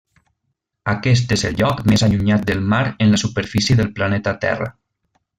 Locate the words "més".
1.91-2.05